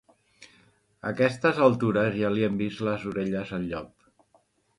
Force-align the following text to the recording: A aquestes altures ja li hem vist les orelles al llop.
A 1.01 1.09
aquestes 1.11 1.59
altures 1.65 2.17
ja 2.23 2.33
li 2.37 2.47
hem 2.49 2.57
vist 2.63 2.83
les 2.89 3.07
orelles 3.13 3.53
al 3.61 3.69
llop. 3.75 4.11